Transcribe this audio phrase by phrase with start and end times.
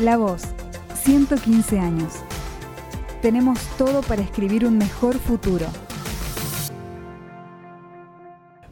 [0.00, 0.42] La Voz,
[0.94, 2.14] 115 años.
[3.22, 5.66] Tenemos todo para escribir un mejor futuro.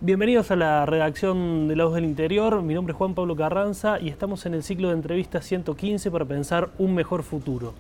[0.01, 2.61] Bienvenidos a la redacción de La Voz del Interior.
[2.63, 6.25] Mi nombre es Juan Pablo Carranza y estamos en el ciclo de entrevistas 115 para
[6.25, 7.73] pensar un mejor futuro.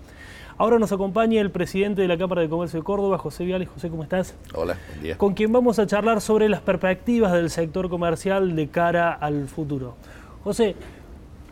[0.56, 3.68] Ahora nos acompaña el presidente de la Cámara de Comercio de Córdoba, José Viales.
[3.70, 4.36] José, ¿cómo estás?
[4.54, 5.18] Hola, buen día.
[5.18, 9.96] Con quien vamos a charlar sobre las perspectivas del sector comercial de cara al futuro.
[10.44, 10.76] José,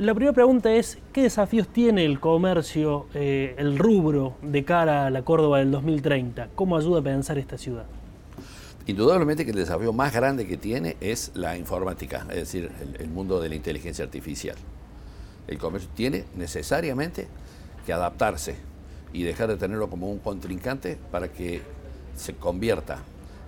[0.01, 5.11] la primera pregunta es, ¿qué desafíos tiene el comercio, eh, el rubro, de cara a
[5.11, 6.49] la Córdoba del 2030?
[6.55, 7.85] ¿Cómo ayuda a pensar esta ciudad?
[8.87, 13.11] Indudablemente que el desafío más grande que tiene es la informática, es decir, el, el
[13.11, 14.57] mundo de la inteligencia artificial.
[15.47, 17.29] El comercio tiene necesariamente
[17.85, 18.57] que adaptarse
[19.13, 21.61] y dejar de tenerlo como un contrincante para que
[22.17, 23.01] se convierta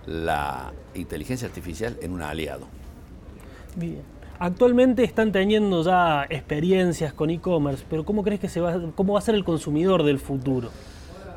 [0.05, 2.67] la inteligencia artificial en un aliado.
[3.75, 4.12] Bien.
[4.39, 9.19] Actualmente están teniendo ya experiencias con e-commerce, pero ¿cómo crees que se va, cómo va
[9.19, 10.69] a ser el consumidor del futuro?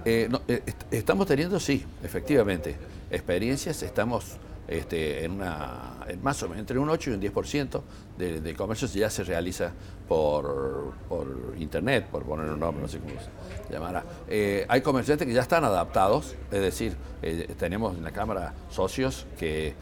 [0.04, 2.76] Eh, no, eh, est estamos teniendo, sí, efectivamente,
[3.10, 4.36] experiencias, estamos
[4.68, 7.82] este, en una, más o menos entre un 8 y un 10%
[8.16, 9.72] del de comercio ya se realiza
[10.08, 14.04] por, por, internet, por poner un nombre, no sé cómo se llamará.
[14.28, 19.26] Eh, hay comerciantes que ya están adaptados, es decir, eh, tenemos en la Cámara socios
[19.38, 19.74] que,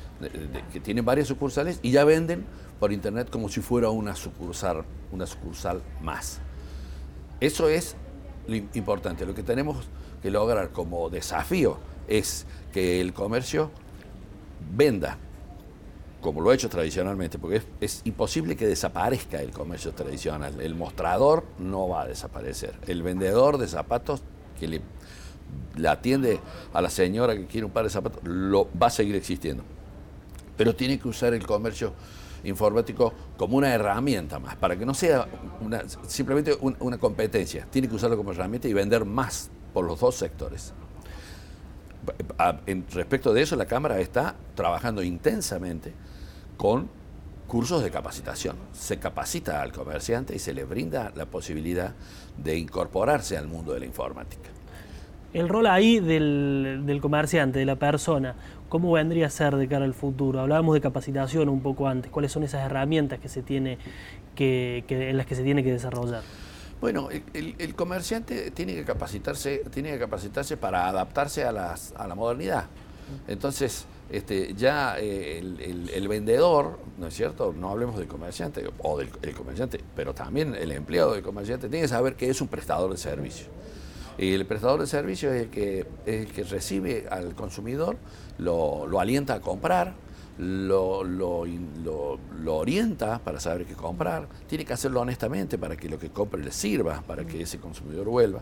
[0.73, 2.45] que tienen varias sucursales y ya venden
[2.81, 6.41] por internet como si fuera una sucursal, una sucursal más.
[7.41, 7.97] Eso es
[8.47, 9.27] lo importante.
[9.27, 9.77] Lo que tenemos
[10.23, 11.79] que lograr como desafío
[12.09, 13.71] es que el comercio
[14.75, 15.19] venda,
[16.25, 20.59] como lo ha hecho tradicionalmente, porque es, es, imposible que desaparezca el comercio tradicional.
[20.59, 22.75] El mostrador no va a desaparecer.
[22.87, 24.23] El vendedor de zapatos
[24.59, 24.81] que le,
[25.87, 26.41] atiende
[26.73, 29.65] a la señora que quiere un par de zapatos, lo, va a seguir existiendo.
[30.57, 31.93] Pero tiene que usar el comercio
[32.43, 35.29] informático como una herramienta más, para que no sea
[35.61, 37.67] una, simplemente un, una competencia.
[37.71, 40.73] Tiene que usarlo como herramienta y vender más por los dos sectores.
[42.65, 45.93] En respecto de eso, la Cámara está trabajando intensamente
[46.57, 46.89] con
[47.47, 48.57] cursos de capacitación.
[48.73, 51.95] Se capacita al comerciante y se le brinda la posibilidad
[52.37, 54.51] de incorporarse al mundo de la informática.
[55.33, 58.37] El rol ahí del, del, comerciante, de la persona,
[58.69, 60.41] ¿cómo vendría a ser de cara al futuro?
[60.41, 62.11] Hablábamos de capacitación un poco antes.
[62.13, 63.79] ¿Cuáles son esas herramientas que se tiene
[64.37, 66.23] que, que en las que se tiene que desarrollar?
[66.81, 72.07] Bueno, el, el, comerciante tiene que capacitarse, tiene que capacitarse para adaptarse a, las, a
[72.07, 72.67] la modernidad.
[73.27, 77.55] Entonces, este, ya eh, el, el, vendedor, ¿no es cierto?
[77.59, 81.89] No hablemos del comerciante o del comerciante, pero también el empleado del comerciante tiene que
[81.89, 83.47] saber que es un prestador de servicio.
[84.17, 87.97] Y el prestador de servicio es el que, es el que recibe al consumidor,
[88.39, 89.95] lo, lo alienta a comprar,
[90.39, 95.99] lo, lo, lo, orienta para saber qué comprar, tiene que hacerlo honestamente para que lo
[95.99, 98.41] que compre le sirva, para que ese consumidor vuelva.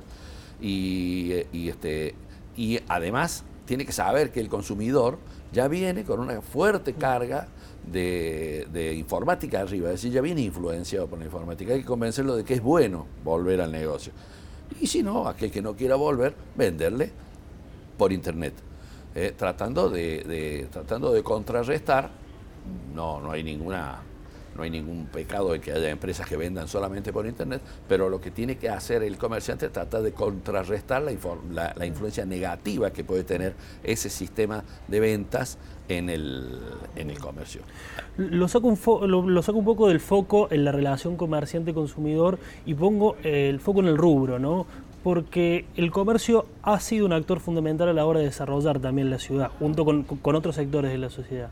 [0.60, 2.14] Y, y, este,
[2.56, 5.18] y además tiene que saber que el consumidor
[5.52, 7.48] ya viene con una fuerte carga
[7.90, 11.72] de, de, informática arriba, es decir, ya viene influenciado por la informática.
[11.72, 14.12] Hay que convencerlo de que es bueno volver al negocio.
[14.80, 17.10] Y si no, aquel que no quiera volver, venderle
[17.98, 18.54] por internet.
[19.14, 22.10] Eh, tratando, de, de, tratando de contrarrestar,
[22.94, 24.00] no, no hay ninguna
[24.56, 28.20] no hay ningún pecado de que haya empresas que vendan solamente por internet, pero lo
[28.20, 33.04] que tiene que hacer el comerciante es tratar de contrarrestar la, la, influencia negativa que
[33.04, 35.58] puede tener ese sistema de ventas
[35.88, 36.58] en el,
[36.96, 37.62] en el comercio.
[38.16, 43.16] Lo saco, un lo saco un poco del foco en la relación comerciante-consumidor y pongo
[43.22, 44.66] el foco en el rubro, ¿no?
[45.02, 49.18] Porque el comercio ha sido un actor fundamental a la hora de desarrollar también la
[49.18, 51.50] ciudad, junto con, con otros sectores de la sociedad.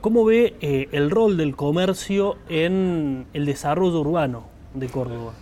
[0.00, 5.32] ¿Cómo ve eh, el rol del comercio en el desarrollo urbano de Córdoba?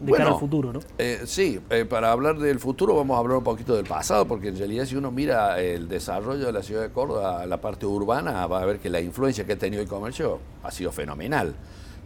[0.00, 0.80] De bueno, cara al futuro, ¿no?
[0.98, 4.48] Eh, sí, eh, para hablar del futuro vamos a hablar un poquito del pasado, porque
[4.48, 8.46] en realidad si uno mira el desarrollo de la ciudad de Córdoba, la parte urbana,
[8.46, 11.54] va a ver que la influencia que ha tenido el comercio ha sido fenomenal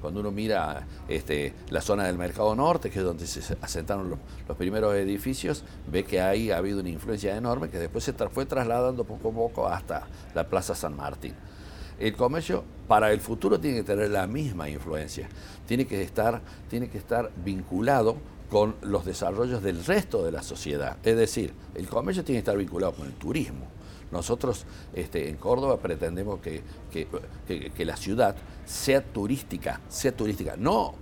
[0.02, 4.18] cuando uno mira este, la zona del Mercado Norte, que es donde se asentaron los,
[4.58, 9.04] primeros edificios, ve que ahí ha habido una influencia enorme que después se fue trasladando
[9.04, 11.34] poco a poco hasta la Plaza San Martín.
[11.98, 15.28] El comercio para el futuro tiene que tener la misma influencia,
[15.66, 18.16] tiene que estar, tiene que estar vinculado
[18.50, 20.96] con los desarrollos del resto de la sociedad.
[21.04, 23.68] Es decir, el comercio tiene que estar vinculado con el turismo,
[24.12, 26.62] nosotros este, en Córdoba pretendemos que,
[26.92, 27.08] que,
[27.46, 28.36] que, que, la ciudad
[28.66, 30.94] sea turística, sea turística, no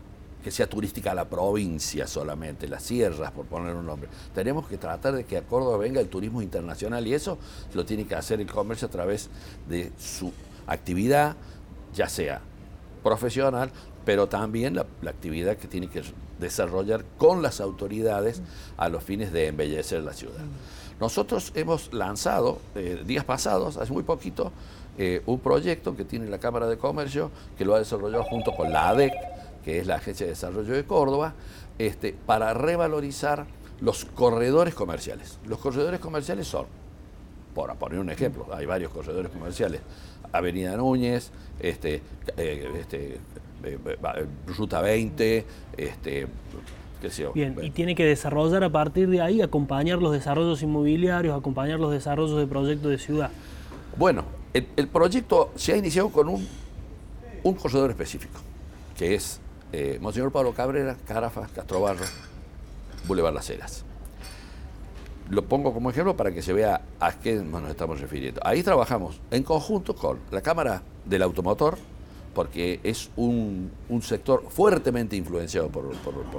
[0.42, 4.08] que sea turística la provincia solamente, las sierras, por poner un nombre.
[4.34, 7.36] Tenemos que tratar de que a Córdoba venga el turismo internacional y eso
[7.74, 9.28] lo tiene que hacer el comercio a través
[9.68, 10.32] de su
[10.66, 11.36] actividad,
[11.92, 12.40] ya sea
[13.02, 13.70] profesional
[14.04, 16.02] pero también la, actividad que tiene que
[16.38, 18.42] desarrollar con las autoridades
[18.76, 20.40] a los fines de embellecer la ciudad.
[21.00, 24.52] Nosotros hemos lanzado, eh, días pasados, hace muy poquito,
[24.98, 28.72] eh, un proyecto que tiene la Cámara de Comercio, que lo ha desarrollado junto con
[28.72, 29.12] la ADEC,
[29.64, 31.34] que es la Agencia de Desarrollo de Córdoba,
[31.78, 33.46] este, para revalorizar
[33.80, 35.38] los corredores comerciales.
[35.46, 36.66] Los corredores comerciales son,
[37.54, 39.80] por poner un ejemplo, hay varios corredores comerciales,
[40.32, 42.02] Avenida Núñez, este,
[42.36, 43.20] eh, este,
[44.56, 45.44] Ruta 20,
[45.76, 46.26] este,
[47.34, 51.92] Bien, y tiene que desarrollar a partir de ahí, acompañar los desarrollos inmobiliarios, acompañar los
[51.92, 53.30] desarrollos de proyectos de ciudad.
[53.96, 56.46] Bueno, el, proyecto se ha iniciado con un,
[57.42, 58.38] un corredor específico,
[58.98, 59.40] que es
[59.72, 62.04] eh, Monseñor Pablo Cabrera, Carafa, Castrobarro,
[63.06, 63.84] Boulevard Las Heras.
[65.30, 68.40] Lo pongo como ejemplo para que se vea a qué nos estamos refiriendo.
[68.44, 71.78] Ahí trabajamos en conjunto con la Cámara del Automotor,
[72.34, 73.70] porque es un,
[74.02, 75.92] sector fuertemente influenciado por,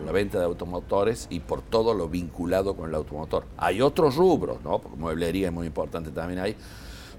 [0.06, 3.46] la venta de automotores y por todo lo vinculado con el automotor.
[3.58, 4.82] Hay otros rubros, ¿no?
[4.98, 6.56] mueblería es muy importante también ahí,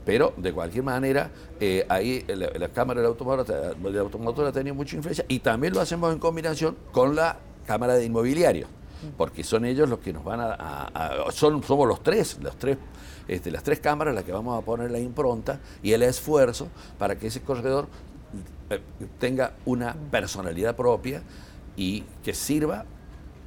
[0.04, 1.30] pero de cualquier manera
[1.60, 5.80] eh, ahí la, Cámara del Automotor, del automotor ha tenido mucha influencia y también lo
[5.80, 8.66] hacemos en combinación con la Cámara de Inmobiliario,
[9.16, 11.26] porque son ellos los que nos van a...
[11.30, 12.78] son, somos los tres, los tres
[13.28, 17.16] este, las tres cámaras las que vamos a poner la impronta y el esfuerzo para
[17.16, 17.86] que ese corredor
[19.18, 21.22] tenga una personalidad propia
[21.76, 22.84] y que sirva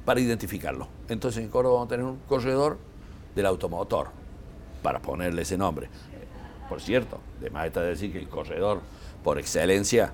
[0.04, 0.88] para identificarlo.
[1.08, 2.78] Entonces en Córdoba vamos a tener un corredor
[3.34, 4.08] del automotor,
[4.82, 5.88] para ponerle ese nombre.
[6.68, 8.80] Por cierto, de más está decir que el corredor
[9.24, 10.12] por excelencia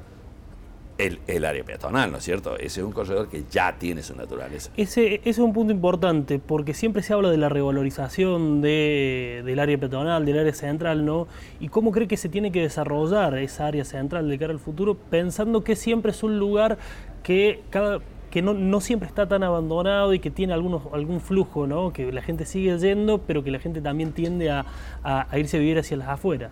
[0.99, 2.57] el, el, área peatonal, ¿no es cierto?
[2.57, 4.71] Ese es un corredor que ya tiene su naturaleza.
[4.77, 9.79] Ese, es un punto importante, porque siempre se habla de la revalorización de, del área
[9.79, 11.27] peatonal, del área central, ¿no?
[11.61, 14.97] Y cómo cree que se tiene que desarrollar esa área central de cara al futuro,
[14.97, 16.79] pensando que siempre es un lugar
[17.23, 18.01] que cada
[18.31, 21.93] que no, no, siempre está tan abandonado y que tiene algunos, algún flujo, ¿no?
[21.93, 24.65] que la gente sigue yendo, pero que la gente también tiende a,
[25.03, 26.51] a irse a vivir hacia las afueras.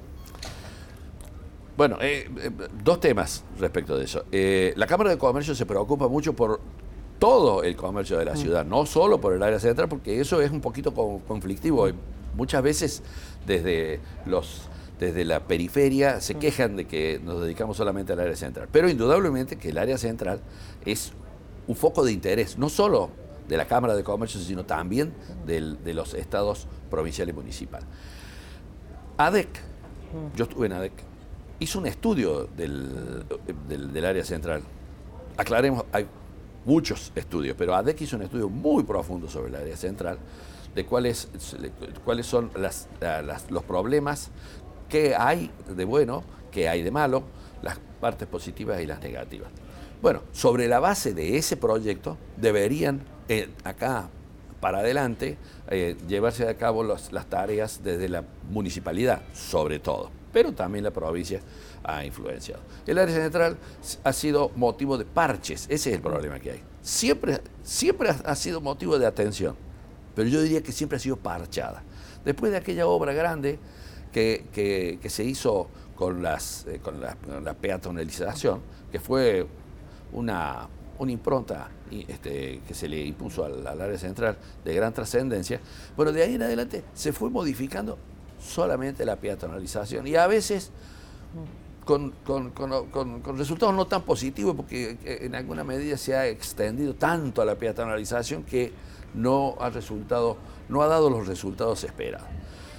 [1.76, 2.50] Bueno, eh, eh,
[2.82, 4.24] dos temas respecto de eso.
[4.30, 6.60] Eh, la Cámara de Comercio se preocupa mucho por
[7.18, 8.36] todo el comercio de la mm.
[8.36, 11.88] ciudad, no solo por el área central, porque eso es un poquito conflictivo.
[12.34, 13.02] Muchas veces
[13.46, 14.68] desde los
[14.98, 16.38] desde la periferia se mm.
[16.38, 18.68] quejan de que nos dedicamos solamente al área central.
[18.70, 20.40] Pero indudablemente que el área central
[20.84, 21.12] es
[21.66, 23.10] un foco de interés, no solo
[23.48, 25.12] de la Cámara de Comercio, sino también
[25.46, 27.82] de los estados provincial y municipal.
[29.16, 30.36] ADEC, mm.
[30.36, 30.92] yo estuve en ADEC,
[31.60, 34.62] hizo un estudio del, área central.
[35.36, 36.06] Aclaremos, hay
[36.64, 40.18] muchos estudios, pero ADEC hizo un estudio muy profundo sobre el área central,
[40.74, 41.28] de cuáles,
[42.04, 42.50] cuáles son
[43.50, 44.30] los problemas,
[44.88, 47.22] qué hay de bueno, qué hay de malo,
[47.62, 49.50] las partes positivas y las negativas.
[50.00, 54.08] Bueno, sobre la base de ese proyecto deberían eh, acá
[54.60, 55.36] para adelante
[55.68, 61.40] eh, llevarse a cabo las tareas desde la municipalidad, sobre todo pero también la provincia
[61.82, 62.62] ha influenciado.
[62.86, 63.56] El área central
[64.04, 66.62] ha sido motivo de parches, ese es el problema que hay.
[66.82, 69.56] Siempre, siempre ha sido motivo de atención,
[70.14, 71.82] pero yo diría que siempre ha sido parchada.
[72.24, 73.58] Después de aquella obra grande
[74.12, 78.60] que, se hizo con, las, eh, con, la, peatonalización,
[78.90, 79.46] que fue
[80.12, 80.68] una,
[80.98, 85.60] una impronta este, que se le impuso al, al área central de gran trascendencia,
[85.96, 87.98] bueno, de ahí en adelante se fue modificando
[88.40, 90.70] solamente la peatonalización y a veces
[91.84, 92.12] con,
[93.36, 97.56] resultados no tan positivos porque eh, en alguna medida se ha extendido tanto a la
[97.56, 98.72] peatonalización que
[99.14, 100.36] no ha resultado,
[100.68, 102.28] no ha dado los resultados esperados.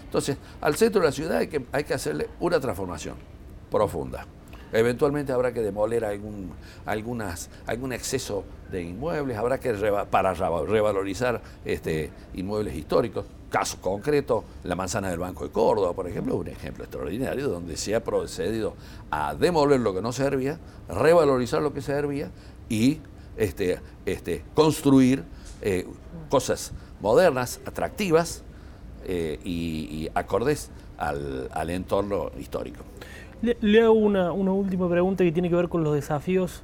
[0.05, 3.15] Entonces, al centro de la ciudad hay que, hay que hacerle una transformación
[3.69, 4.25] profunda.
[4.73, 6.51] Eventualmente habrá que demoler algún,
[6.85, 9.73] algunas, algún exceso de inmuebles, habrá que
[10.09, 13.25] para revalorizar este, inmuebles históricos.
[13.51, 17.93] Caso concreto, la manzana del Banco de Córdoba, por ejemplo, un ejemplo extraordinario donde se
[17.93, 18.73] ha procedido
[19.11, 20.57] a demoler lo que no servía,
[20.89, 22.31] revalorizar lo que servía
[22.69, 22.99] y
[23.37, 25.23] este, este, construir
[25.61, 25.85] eh,
[26.29, 28.43] cosas modernas, atractivas
[29.05, 32.83] eh, y, acordes al, al entorno histórico.
[33.41, 36.61] Le, hago una, última pregunta que tiene que ver con los desafíos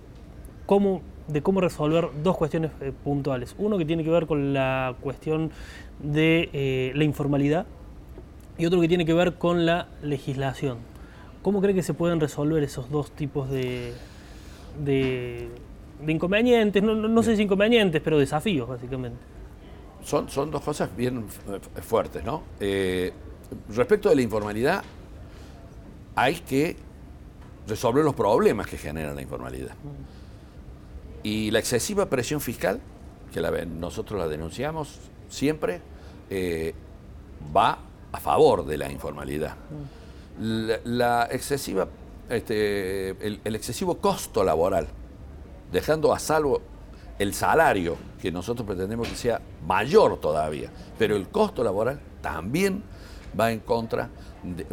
[0.68, 3.56] cómo, de cómo resolver dos cuestiones eh, puntuales.
[3.58, 5.52] Uno que tiene que ver con la cuestión
[6.00, 7.66] de eh, la informalidad
[8.58, 10.78] y otro que tiene que ver con la legislación.
[11.42, 13.94] ¿Cómo cree que se pueden resolver esos dos tipos de,
[14.84, 15.50] de,
[16.08, 16.82] inconvenientes?
[16.82, 19.20] No, sé si inconvenientes, pero desafíos, básicamente.
[20.04, 21.26] Son, son dos cosas bien
[21.82, 22.44] fuertes, ¿no?
[22.60, 23.14] Eh,
[23.70, 24.84] respecto de la informalidad,
[26.16, 26.76] hay que
[27.68, 29.76] resolver los problemas que genera la informalidad.
[31.24, 32.80] Y la excesiva presión fiscal,
[33.34, 35.82] que nosotros la denunciamos siempre,
[36.30, 36.74] eh,
[37.56, 37.80] va
[38.12, 39.56] a favor de la informalidad.
[40.40, 41.88] La, excesiva,
[42.30, 44.88] este, el, excesivo costo laboral,
[45.72, 46.62] dejando a salvo
[47.18, 50.70] el salario, que nosotros pretendemos que sea mayor todavía,
[51.00, 52.84] pero el costo laboral también
[53.40, 54.10] va en contra,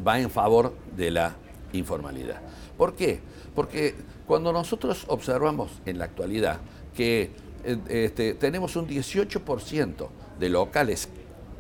[0.07, 1.35] va en favor de la
[1.73, 2.41] informalidad.
[2.77, 3.21] ¿Por qué?
[3.55, 3.95] Porque
[4.27, 6.61] cuando nosotros observamos en la actualidad
[6.95, 7.31] que
[7.65, 11.09] eh, este, tenemos un 18% de locales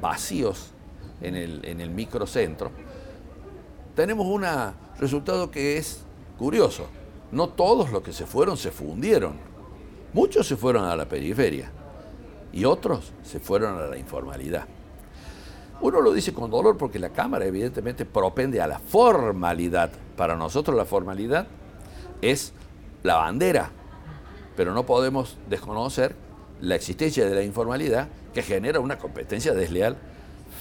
[0.01, 0.71] vacíos
[1.21, 2.71] en el, en el microcentro,
[3.95, 4.45] tenemos un
[4.99, 6.01] resultado que es
[6.39, 6.87] curioso.
[7.31, 9.35] No todos los que se fueron se fundieron.
[10.13, 11.71] Muchos se fueron a la periferia
[12.53, 14.67] y otros se fueron a la informalidad.
[15.81, 19.91] Uno lo dice con dolor porque la Cámara evidentemente propende a la formalidad.
[20.17, 21.47] Para nosotros la formalidad
[22.23, 22.53] es
[23.03, 23.71] la bandera,
[24.57, 26.15] pero no podemos desconocer
[26.61, 29.97] la existencia de la informalidad que genera una competencia desleal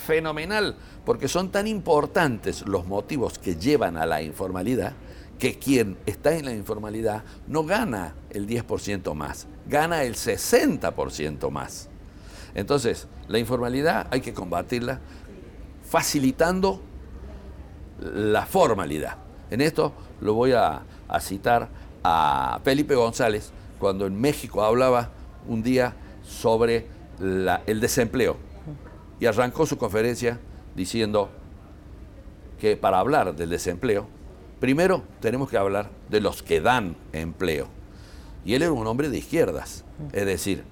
[0.05, 4.93] fenomenal, porque son tan importantes los motivos que llevan a la informalidad
[5.39, 11.89] que quien está en la informalidad no gana el 10% más, gana el 60% más.
[12.55, 14.99] Entonces, la informalidad hay que combatirla
[15.83, 16.81] facilitando
[17.99, 19.17] la formalidad.
[19.53, 20.81] En esto lo voy a,
[21.19, 21.69] citar
[22.03, 25.11] a Felipe González cuando en México hablaba
[25.47, 25.93] un día
[26.23, 26.87] sobre
[27.19, 28.35] el desempleo
[29.19, 30.39] y arrancó su conferencia
[30.75, 31.29] diciendo
[32.59, 34.07] que para hablar del desempleo,
[34.59, 37.67] primero tenemos que hablar de los que dan empleo.
[38.43, 40.63] Y él era un hombre de izquierdas, es decir,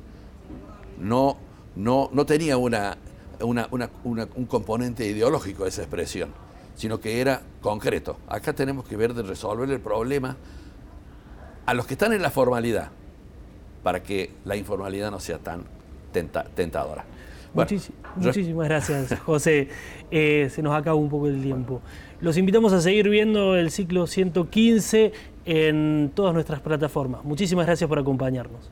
[0.98, 1.38] no,
[1.76, 2.98] no, no tenía una,
[3.44, 6.34] un componente ideológico esa expresión,
[6.76, 8.18] sino que era concreto.
[8.28, 10.38] Acá tenemos que ver de resolver el problema
[11.66, 12.90] a los que están en la formalidad,
[13.84, 15.64] para que la informalidad no sea tan
[16.56, 17.06] tentadora
[18.16, 19.68] muchísimas gracias, José.
[20.10, 21.82] Eh, se nos acaba un poco el tiempo.
[22.20, 25.12] Los invitamos a seguir viendo el ciclo 115
[25.46, 27.24] en todas nuestras plataformas.
[27.24, 28.72] Muchísimas gracias por acompañarnos.